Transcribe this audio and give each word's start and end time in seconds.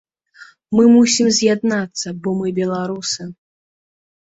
Мы 0.75 0.83
мусім 0.93 1.27
з'яднацца, 1.41 2.07
бо 2.25 2.29
мы 2.41 2.47
беларусы. 2.63 3.31